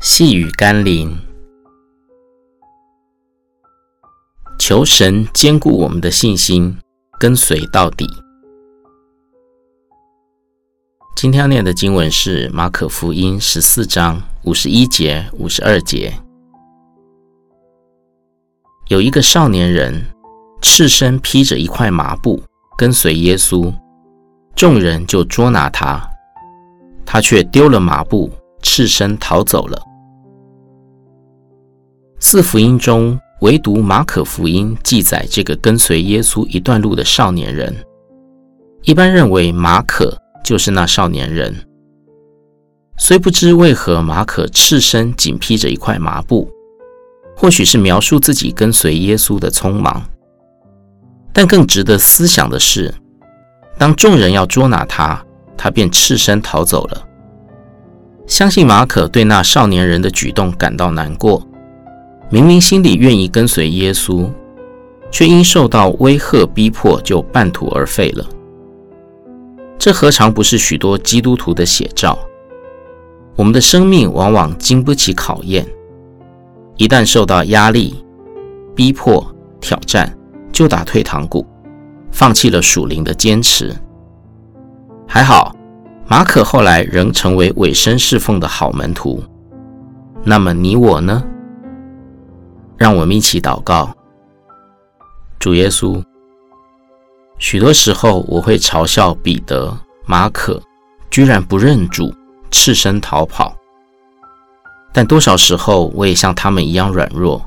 [0.00, 1.18] 细雨甘霖，
[4.56, 6.78] 求神坚固我们的信心，
[7.18, 8.06] 跟随到底。
[11.16, 16.16] 今天要念的经文是马可福音十四章五十一节、五十二节。
[18.86, 20.06] 有一个少年人，
[20.62, 22.40] 赤身披着一块麻布，
[22.76, 23.74] 跟随耶稣，
[24.54, 26.08] 众人就捉拿他，
[27.04, 28.30] 他却丢了麻布，
[28.62, 29.86] 赤身逃走了。
[32.20, 37.72] 四福音中，唯独马可福音记载这个跟随耶稣一段路的少年人。
[38.82, 41.54] 一般认为马可就是那少年人。
[42.98, 46.50] 虽不知为何马可赤身仅披着一块麻布，
[47.36, 50.02] 或许是描述自己跟随耶稣的匆忙。
[51.32, 52.92] 但更值得思想的是，
[53.78, 55.24] 当众人要捉拿他，
[55.56, 57.06] 他便赤身逃走了。
[58.26, 61.46] 相信马可对那少年人的举动感到难过。
[62.30, 64.30] 明明心里愿意跟随耶稣，
[65.10, 68.24] 却因受到威吓逼迫，就半途而废了。
[69.78, 72.18] 这何尝不是许多基督徒的写照？
[73.34, 75.66] 我们的生命往往经不起考验，
[76.76, 78.04] 一旦受到压力、
[78.74, 79.26] 逼迫、
[79.58, 80.14] 挑战，
[80.52, 81.46] 就打退堂鼓，
[82.10, 83.74] 放弃了属灵的坚持。
[85.06, 85.56] 还好，
[86.06, 89.22] 马可后来仍成为委身侍奉的好门徒。
[90.24, 91.24] 那么你我呢？
[92.78, 93.92] 让我们一起祷告，
[95.40, 96.02] 主耶稣。
[97.40, 99.76] 许多时候我会嘲笑彼得、
[100.06, 100.62] 马可，
[101.10, 102.14] 居然不认主，
[102.52, 103.52] 赤身逃跑。
[104.92, 107.44] 但多少时候我也像他们一样软弱，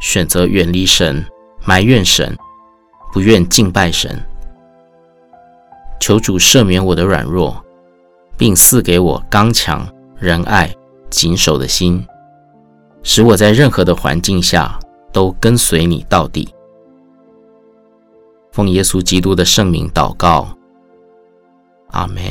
[0.00, 1.24] 选择远离神，
[1.64, 2.36] 埋怨神，
[3.12, 4.20] 不愿敬拜神。
[6.00, 7.64] 求主赦免我的软弱，
[8.36, 10.72] 并赐给我刚强、仁爱、
[11.08, 12.04] 谨守的心。
[13.08, 14.76] 使我在任何的环境下
[15.12, 16.52] 都跟随你到底。
[18.50, 20.48] 奉耶稣基督的圣名祷告，
[21.92, 22.24] 阿门。